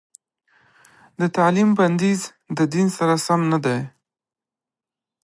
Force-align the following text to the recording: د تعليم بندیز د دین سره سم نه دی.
د 1.19 1.21
تعليم 1.37 1.69
بندیز 1.77 2.21
د 2.57 2.59
دین 2.73 2.87
سره 2.97 3.15
سم 3.25 3.41
نه 3.51 3.57
دی. 3.65 3.79